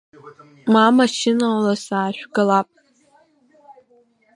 [0.73, 2.69] Ма машьынала саажәгалап.